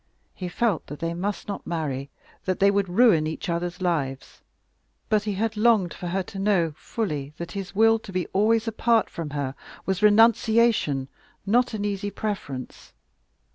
He 0.33 0.47
felt 0.47 0.87
that 0.87 0.97
they 0.97 1.13
must 1.13 1.47
not 1.47 1.67
marry 1.67 2.09
that 2.45 2.59
they 2.59 2.71
would 2.71 2.89
ruin 2.89 3.27
each 3.27 3.49
other's 3.49 3.83
lives. 3.83 4.41
But 5.09 5.25
he 5.25 5.33
had 5.33 5.55
longed 5.55 5.93
for 5.93 6.07
her 6.07 6.23
to 6.23 6.39
know 6.39 6.73
fully 6.75 7.33
that 7.37 7.51
his 7.51 7.75
will 7.75 7.99
to 7.99 8.11
be 8.11 8.25
always 8.33 8.67
apart 8.67 9.11
from 9.11 9.29
her 9.29 9.53
was 9.85 10.01
renunciation, 10.01 11.07
not 11.45 11.75
an 11.75 11.85
easy 11.85 12.09
preference. 12.09 12.93